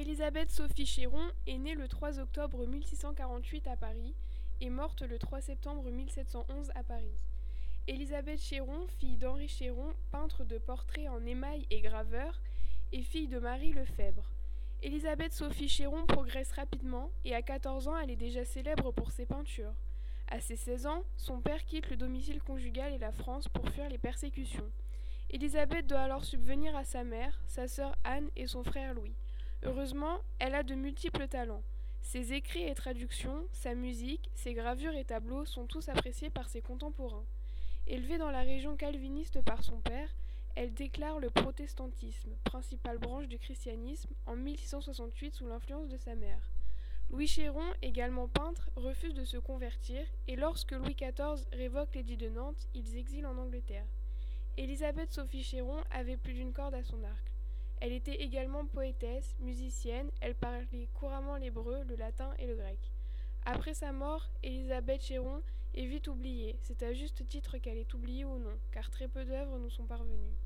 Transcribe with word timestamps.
Élisabeth 0.00 0.50
Sophie 0.50 0.86
Chéron 0.86 1.30
est 1.46 1.58
née 1.58 1.74
le 1.74 1.86
3 1.86 2.20
octobre 2.20 2.64
1648 2.64 3.66
à 3.66 3.76
Paris 3.76 4.14
et 4.62 4.70
morte 4.70 5.02
le 5.02 5.18
3 5.18 5.42
septembre 5.42 5.90
1711 5.90 6.72
à 6.74 6.82
Paris. 6.82 7.18
Élisabeth 7.86 8.40
Chéron, 8.40 8.86
fille 8.98 9.18
d'Henri 9.18 9.46
Chéron, 9.46 9.92
peintre 10.10 10.44
de 10.44 10.56
portraits 10.56 11.10
en 11.10 11.26
émail 11.26 11.66
et 11.68 11.82
graveur, 11.82 12.40
et 12.92 13.02
fille 13.02 13.28
de 13.28 13.38
Marie 13.38 13.74
Lefebvre. 13.74 14.32
Élisabeth 14.82 15.34
Sophie 15.34 15.68
Chéron 15.68 16.06
progresse 16.06 16.52
rapidement 16.52 17.10
et 17.26 17.34
à 17.34 17.42
14 17.42 17.88
ans 17.88 17.98
elle 17.98 18.10
est 18.10 18.16
déjà 18.16 18.46
célèbre 18.46 18.92
pour 18.92 19.10
ses 19.10 19.26
peintures. 19.26 19.74
À 20.28 20.40
ses 20.40 20.56
16 20.56 20.86
ans, 20.86 21.04
son 21.18 21.42
père 21.42 21.66
quitte 21.66 21.90
le 21.90 21.98
domicile 21.98 22.42
conjugal 22.42 22.94
et 22.94 22.98
la 22.98 23.12
France 23.12 23.48
pour 23.48 23.68
fuir 23.68 23.90
les 23.90 23.98
persécutions. 23.98 24.72
Élisabeth 25.28 25.86
doit 25.86 26.00
alors 26.00 26.24
subvenir 26.24 26.74
à 26.74 26.84
sa 26.84 27.04
mère, 27.04 27.38
sa 27.46 27.68
sœur 27.68 27.94
Anne 28.04 28.30
et 28.34 28.46
son 28.46 28.64
frère 28.64 28.94
Louis. 28.94 29.14
Heureusement, 29.62 30.20
elle 30.38 30.54
a 30.54 30.62
de 30.62 30.74
multiples 30.74 31.28
talents. 31.28 31.62
Ses 32.02 32.32
écrits 32.32 32.66
et 32.66 32.74
traductions, 32.74 33.46
sa 33.52 33.74
musique, 33.74 34.30
ses 34.34 34.54
gravures 34.54 34.94
et 34.94 35.04
tableaux 35.04 35.44
sont 35.44 35.66
tous 35.66 35.88
appréciés 35.90 36.30
par 36.30 36.48
ses 36.48 36.62
contemporains. 36.62 37.26
Élevée 37.86 38.18
dans 38.18 38.30
la 38.30 38.40
région 38.40 38.76
calviniste 38.76 39.42
par 39.42 39.62
son 39.62 39.80
père, 39.80 40.08
elle 40.56 40.72
déclare 40.72 41.18
le 41.18 41.30
protestantisme, 41.30 42.32
principale 42.44 42.98
branche 42.98 43.28
du 43.28 43.38
christianisme, 43.38 44.14
en 44.26 44.34
1668 44.34 45.34
sous 45.34 45.46
l'influence 45.46 45.88
de 45.88 45.96
sa 45.96 46.14
mère. 46.14 46.50
Louis 47.10 47.26
Chéron, 47.26 47.64
également 47.82 48.28
peintre, 48.28 48.70
refuse 48.76 49.14
de 49.14 49.24
se 49.24 49.36
convertir 49.36 50.06
et 50.26 50.36
lorsque 50.36 50.72
Louis 50.72 50.94
XIV 50.94 51.46
révoque 51.52 51.94
l'édit 51.94 52.16
de 52.16 52.28
Nantes, 52.28 52.68
ils 52.74 52.96
exilent 52.96 53.26
en 53.26 53.36
Angleterre. 53.36 53.86
Élisabeth 54.56 55.12
Sophie 55.12 55.42
Chéron 55.42 55.82
avait 55.90 56.16
plus 56.16 56.34
d'une 56.34 56.52
corde 56.52 56.74
à 56.74 56.82
son 56.82 57.02
arc. 57.04 57.30
Elle 57.80 57.92
était 57.92 58.22
également 58.22 58.66
poétesse, 58.66 59.34
musicienne, 59.40 60.10
elle 60.20 60.34
parlait 60.34 60.88
couramment 60.94 61.36
l'hébreu, 61.36 61.82
le 61.88 61.96
latin 61.96 62.34
et 62.38 62.46
le 62.46 62.54
grec. 62.54 62.78
Après 63.46 63.72
sa 63.72 63.90
mort, 63.90 64.28
Élisabeth 64.42 65.02
Chéron 65.02 65.42
est 65.74 65.86
vite 65.86 66.08
oubliée. 66.08 66.58
C'est 66.60 66.82
à 66.82 66.92
juste 66.92 67.26
titre 67.26 67.56
qu'elle 67.56 67.78
est 67.78 67.94
oubliée 67.94 68.26
ou 68.26 68.38
non, 68.38 68.58
car 68.70 68.90
très 68.90 69.08
peu 69.08 69.24
d'œuvres 69.24 69.58
nous 69.58 69.70
sont 69.70 69.86
parvenues. 69.86 70.36